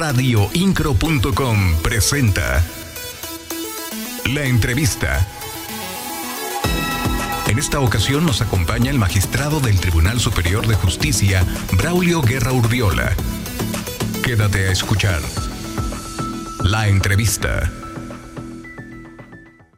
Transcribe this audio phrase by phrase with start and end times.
[0.00, 2.64] Radioincro.com presenta
[4.32, 5.26] La entrevista.
[7.48, 11.44] En esta ocasión nos acompaña el magistrado del Tribunal Superior de Justicia,
[11.76, 13.12] Braulio Guerra Urdiola.
[14.24, 15.20] Quédate a escuchar.
[16.64, 17.70] La entrevista.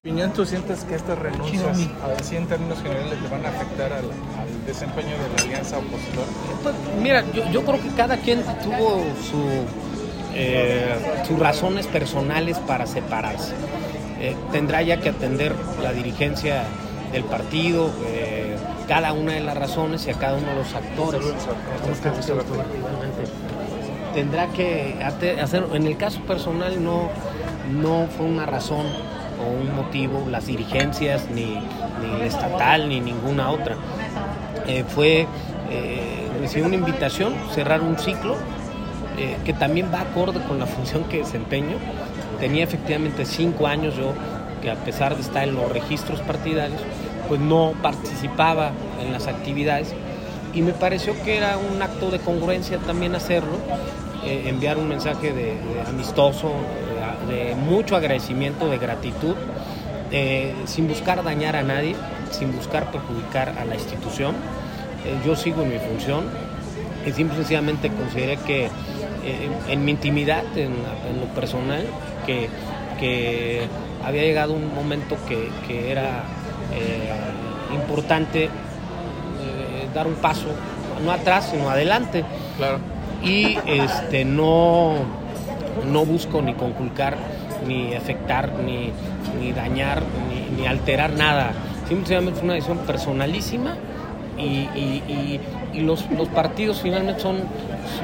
[0.00, 1.78] opinión tú sientes que estas renuncias,
[2.18, 6.26] así en términos generales, le van a afectar al, al desempeño de la alianza opositora?
[6.64, 9.87] Pues, mira, yo, yo creo que cada quien tuvo su,
[10.34, 10.94] eh,
[11.26, 13.54] sus razones personales para separarse.
[14.20, 16.64] Eh, tendrá ya que atender la dirigencia
[17.12, 21.20] del partido, eh, cada una de las razones y a cada uno de los actores.
[24.14, 27.10] Tendrá que hacer, en el caso personal no,
[27.70, 28.86] no fue una razón
[29.40, 33.76] o un motivo, las dirigencias, ni, ni el estatal, ni ninguna otra.
[34.66, 35.26] Eh, fue
[35.70, 38.36] eh, recibir una invitación, cerrar un ciclo
[39.18, 41.76] eh, que también va acorde con la función que desempeño.
[42.40, 44.12] Tenía efectivamente cinco años yo
[44.62, 46.80] que a pesar de estar en los registros partidarios,
[47.28, 49.94] pues no participaba en las actividades
[50.54, 53.58] y me pareció que era un acto de congruencia también hacerlo,
[54.24, 55.54] eh, enviar un mensaje de,
[55.86, 56.52] amistoso,
[57.28, 59.34] de, de mucho agradecimiento, de gratitud,
[60.10, 61.94] eh, sin buscar dañar a nadie,
[62.30, 64.34] sin buscar perjudicar a la institución.
[65.04, 66.24] Eh, yo sigo en mi función
[67.06, 68.70] y simple y sencillamente consideré que
[69.24, 70.72] eh, en mi intimidad, en,
[71.10, 71.84] en lo personal,
[72.26, 72.48] que,
[73.00, 73.66] que
[74.04, 76.22] había llegado un momento que, que era
[76.74, 78.50] eh, importante eh,
[79.94, 80.48] dar un paso,
[81.04, 82.24] no atrás, sino adelante.
[82.56, 82.78] Claro.
[83.22, 84.94] Y este, no,
[85.90, 87.16] no busco ni conculcar,
[87.66, 88.92] ni afectar, ni,
[89.40, 91.50] ni dañar, ni, ni alterar nada.
[91.88, 93.76] Simplemente es una decisión personalísima
[94.36, 95.40] y, y- y-
[95.72, 97.38] y los, los partidos finalmente son,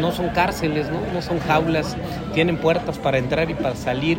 [0.00, 1.00] no son cárceles, ¿no?
[1.12, 1.96] no son jaulas,
[2.34, 4.18] tienen puertas para entrar y para salir,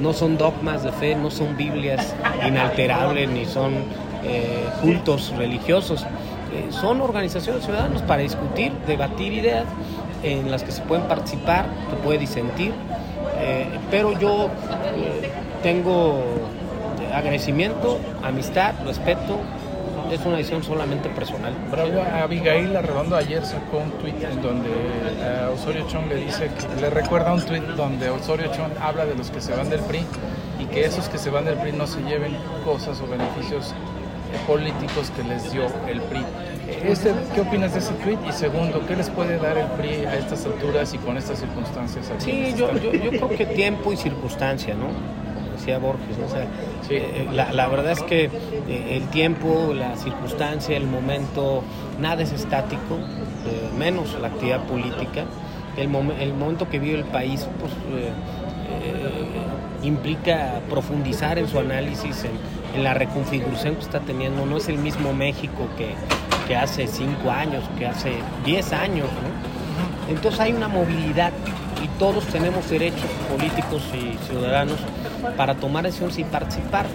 [0.00, 2.14] no son dogmas de fe, no son Biblias
[2.46, 3.74] inalterables, ni son
[4.24, 6.04] eh, cultos religiosos.
[6.52, 9.64] Eh, son organizaciones ciudadanas para discutir, debatir ideas
[10.22, 12.72] en las que se pueden participar, se puede disentir,
[13.38, 14.48] eh, pero yo
[15.62, 16.22] tengo
[17.12, 19.40] agradecimiento, amistad, respeto,
[20.10, 21.54] es una decisión solamente personal.
[21.70, 26.80] Bravo, Abigail Arredondo ayer sacó un tuit en donde eh, Osorio Chong le dice que
[26.80, 30.04] le recuerda un tuit donde Osorio Chong habla de los que se van del PRI
[30.60, 34.38] y que esos que se van del PRI no se lleven cosas o beneficios eh,
[34.46, 36.24] políticos que les dio el PRI.
[36.84, 38.18] Este, ¿Qué opinas de ese tuit?
[38.28, 42.06] Y segundo, ¿qué les puede dar el PRI a estas alturas y con estas circunstancias?
[42.18, 44.88] Sí, quienes yo, yo, yo creo que tiempo y circunstancia, ¿no?
[45.68, 46.24] Decía Borges, ¿no?
[46.26, 46.46] O sea,
[46.88, 46.94] Sí.
[46.94, 51.62] eh, la, la verdad es que eh, el tiempo, la circunstancia, el momento,
[52.00, 55.24] nada es estático, eh, menos la actividad política.
[55.76, 58.08] El, momen- el momento que vive el país, pues, eh,
[58.70, 62.30] eh, implica profundizar en su análisis, en,
[62.78, 64.46] en la reconfiguración que está teniendo.
[64.46, 65.90] No es el mismo México que,
[66.48, 68.12] que hace cinco años, que hace
[68.46, 70.10] diez años, ¿no?
[70.14, 71.32] Entonces hay una movilidad
[71.82, 74.78] y todos tenemos derechos políticos y ciudadanos
[75.36, 76.86] para tomar decisiones y participar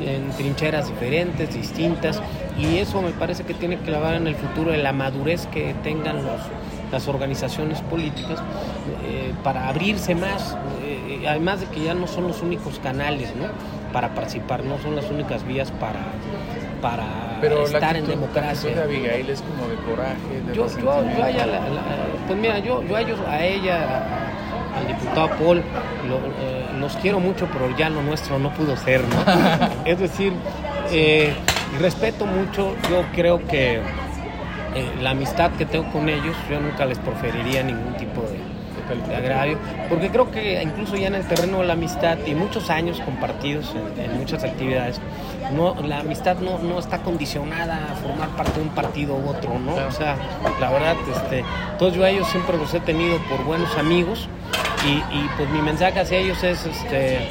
[0.00, 2.20] en trincheras diferentes, distintas,
[2.58, 5.74] y eso me parece que tiene que lavar en el futuro de la madurez que
[5.82, 6.40] tengan los,
[6.92, 8.40] las organizaciones políticas
[9.04, 13.46] eh, para abrirse más, eh, además de que ya no son los únicos canales ¿no?
[13.92, 16.00] para participar, no son las únicas vías para,
[16.82, 17.04] para
[17.40, 18.70] Pero la estar en actitud- la democracia.
[18.70, 20.92] actitud de Abigail es como de coraje, de Yo, yo,
[21.24, 21.82] a ella, la- la-
[22.26, 24.29] pues mira, yo, yo a ellos, a ella,
[24.76, 25.62] al diputado Paul,
[26.08, 29.68] lo- eh, los quiero mucho, pero ya lo nuestro no pudo ser, ¿no?
[29.84, 30.32] es decir,
[30.90, 31.34] eh,
[31.78, 33.80] respeto mucho, yo creo que eh,
[35.02, 38.40] la amistad que tengo con ellos, yo nunca les proferiría ningún tipo de,
[39.08, 39.56] de agravio,
[39.88, 43.72] porque creo que incluso ya en el terreno de la amistad y muchos años compartidos
[43.96, 45.00] en, en muchas actividades,
[45.54, 49.58] no, la amistad no, no está condicionada a formar parte de un partido u otro,
[49.58, 49.74] ¿no?
[49.86, 50.16] O sea,
[50.60, 51.44] la verdad, este,
[51.78, 54.28] todos yo a ellos siempre los he tenido por buenos amigos
[54.84, 57.28] y, y, pues mi mensaje hacia ellos es este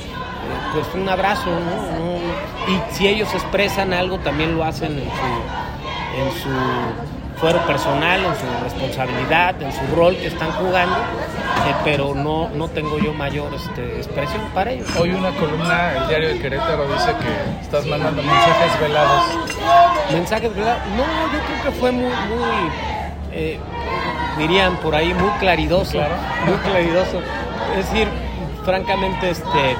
[0.73, 2.71] pues un abrazo, ¿no?
[2.71, 8.35] Y si ellos expresan algo, también lo hacen en su, en su fuero personal, en
[8.35, 13.53] su responsabilidad, en su rol que están jugando, eh, pero no, no tengo yo mayor
[13.53, 14.87] este, expresión para ellos.
[14.97, 19.23] Hoy una columna, el diario de Querétaro dice que estás mandando mensajes velados.
[20.11, 20.77] mensajes, ¿verdad?
[20.95, 21.03] No,
[21.33, 22.71] yo creo que fue muy, muy
[23.31, 23.59] eh,
[24.39, 26.15] dirían por ahí, muy claridoso, Claro.
[26.47, 27.21] muy claridoso.
[27.77, 28.07] Es decir,
[28.63, 29.75] francamente, este,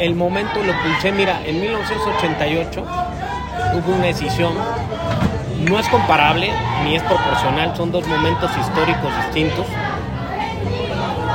[0.00, 2.84] el momento lo pulsé, mira, en 1988
[3.74, 4.52] hubo una decisión,
[5.68, 6.50] no es comparable
[6.84, 9.66] ni es proporcional, son dos momentos históricos distintos.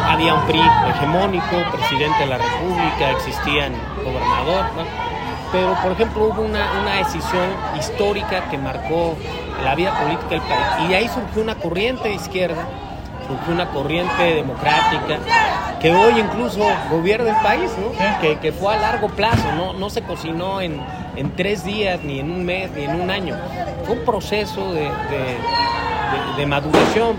[0.10, 3.74] Había un PRI hegemónico, presidente de la República, existían
[4.04, 4.66] gobernador,
[5.52, 9.16] pero por ejemplo hubo una, una, decisión histórica que marcó
[9.64, 10.86] la vida política del país.
[10.86, 12.66] Y de ahí surgió una corriente de izquierda,
[13.28, 15.20] surgió una corriente democrática
[15.80, 17.92] que hoy incluso gobierna el país, ¿no?
[18.20, 20.82] que, que, fue a largo plazo, no, no se cocinó en,
[21.16, 23.36] en, tres días, ni en un mes, ni en un año,
[23.86, 27.16] fue un proceso de, de, de, de maduración.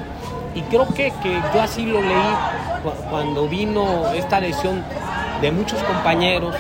[0.55, 2.35] Y creo que, que yo así lo leí
[3.11, 4.83] cuando vino esta decisión
[5.41, 6.55] de muchos compañeros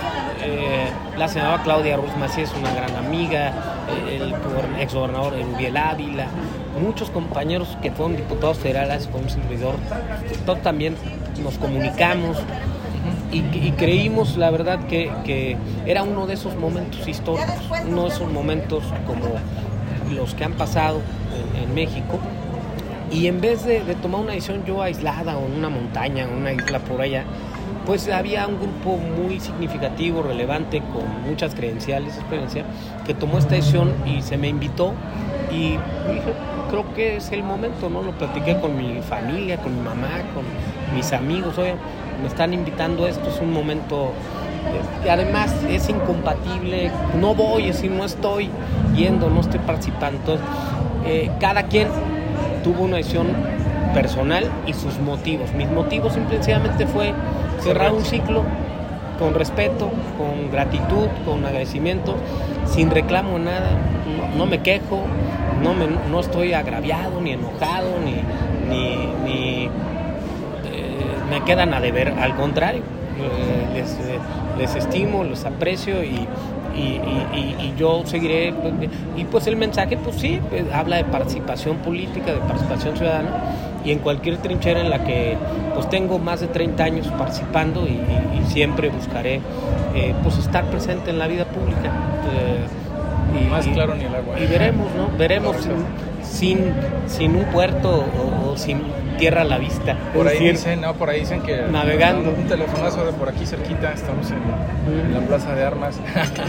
[1.17, 3.52] la senadora Claudia Ruiz Macías, una gran amiga,
[4.11, 4.35] el
[4.81, 6.26] ex gobernador Rubiel Ávila,
[6.81, 9.75] muchos compañeros que fueron diputados federales con un servidor,
[10.46, 10.96] todos también
[11.43, 12.38] nos comunicamos
[13.31, 15.56] y, creímos, la verdad, que, que,
[15.87, 17.55] era uno de esos momentos históricos,
[17.87, 21.00] uno de esos momentos como los que han pasado
[21.62, 22.19] en, México.
[23.11, 26.31] Y en vez de, de, tomar una decisión yo aislada o en una montaña, en
[26.31, 27.25] una isla por allá,
[27.88, 32.62] pues había un grupo muy significativo, relevante, con muchas credenciales, experiencia,
[33.06, 34.93] que tomó esta decisión y se me invitó
[35.50, 36.35] y dije,
[36.69, 38.02] creo que es el momento, ¿no?
[38.02, 40.44] Lo platiqué con mi familia, con mi mamá, con
[40.94, 41.76] mis amigos, oye,
[42.20, 44.12] me están invitando a esto, es un momento
[44.67, 48.50] eh, y además es incompatible, no voy, es decir, no estoy
[48.94, 50.37] yendo, no estoy participando.
[51.06, 51.88] Eh, cada quien
[52.62, 53.29] tuvo una decisión
[53.94, 55.55] personal y sus motivos.
[55.55, 57.14] Mis motivos simplemente fue
[57.60, 58.43] cerrar un ciclo
[59.19, 62.14] con respeto, con gratitud, con agradecimiento,
[62.66, 63.70] sin reclamo nada,
[64.37, 65.02] no, me quejo,
[65.62, 68.22] no, me, no, estoy agraviado, ni enojado, ni,
[68.69, 69.70] ni, eh,
[71.31, 72.82] me quedan a deber, al contrario,
[73.19, 74.19] eh, les, eh,
[74.56, 76.28] les, estimo, los aprecio y,
[76.76, 77.00] y,
[77.34, 78.54] y, yo seguiré.
[79.16, 83.31] Y pues el mensaje, pues sí, pues, habla de participación política, de participación ciudadana
[83.88, 85.38] y en cualquier trinchera en la que
[85.75, 87.99] pues tengo más de 30 años participando y,
[88.49, 89.43] siempre buscaré
[89.94, 91.93] eh, pues estar presente en la vida pública.
[92.32, 94.40] Eh, y, más claro ni el agua.
[94.40, 95.17] Y veremos, ¿no?
[95.19, 95.56] Veremos
[96.23, 96.73] sin,
[97.06, 98.81] sin un puerto o, o sin
[99.19, 99.96] tierra a la vista.
[100.14, 102.31] Por ahí decir, dicen, no, por ahí dicen que navegando.
[102.31, 105.06] Un telefonazo de por aquí cerquita, estamos en, mm.
[105.06, 106.00] en la plaza de armas.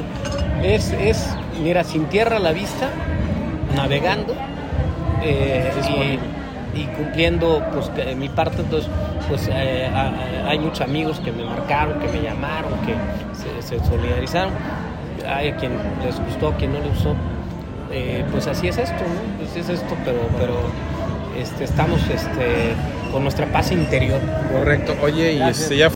[0.64, 2.90] es, es, mira, sin tierra a la vista,
[3.76, 4.36] navegando.
[5.22, 6.39] Eh, y,
[6.76, 8.90] y, cumpliendo pues mi parte entonces
[9.28, 9.90] pues eh,
[10.48, 12.94] hay muchos amigos que me marcaron que me llamaron que
[13.62, 14.54] se, solidarizaron
[15.28, 15.72] hay a quien
[16.04, 17.16] les gustó a quien no les gustó
[17.92, 19.38] eh, pues así es esto ¿no?
[19.38, 20.54] pues es esto pero pero
[21.40, 22.76] este, estamos este,
[23.12, 24.20] con nuestra paz interior.
[24.52, 24.96] Correcto.
[25.02, 25.88] Oye, y este, ya